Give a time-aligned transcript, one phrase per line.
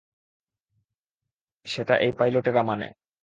[1.65, 2.87] সেটা এই পাইলটেরা মানে।